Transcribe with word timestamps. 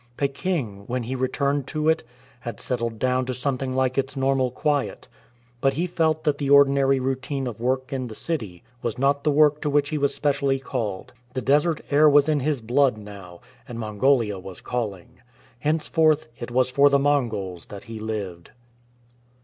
Peking, 0.17 0.85
when 0.87 1.03
he 1.03 1.13
returned 1.15 1.67
to 1.67 1.87
it, 1.87 2.03
had 2.39 2.59
settled 2.59 2.97
doAvn 2.97 3.27
to 3.27 3.35
something 3.35 3.71
like 3.75 3.99
its 3.99 4.17
normal 4.17 4.49
quiet, 4.49 5.07
but 5.59 5.73
he 5.73 5.85
felt 5.85 6.23
that 6.23 6.39
the 6.39 6.49
ordinary 6.49 6.99
routine 6.99 7.45
of 7.45 7.61
work 7.61 7.93
in 7.93 8.07
the 8.07 8.15
city 8.15 8.63
was 8.81 8.97
not 8.97 9.23
the 9.23 9.29
work 9.29 9.61
to 9.61 9.69
which 9.69 9.89
he 9.89 9.99
was 9.99 10.11
specially 10.11 10.57
called. 10.57 11.13
The 11.35 11.43
desert 11.43 11.81
air 11.91 12.09
was 12.09 12.27
in 12.27 12.39
his 12.39 12.61
blood 12.61 12.97
now, 12.97 13.41
and 13.67 13.77
Mongolia 13.77 14.39
was 14.39 14.59
calling. 14.59 15.19
Henceforth 15.59 16.25
it 16.39 16.49
was 16.49 16.71
for 16.71 16.89
the 16.89 16.97
Mongols 16.97 17.67
that 17.67 17.83
he 17.83 17.99
lived. 17.99 18.49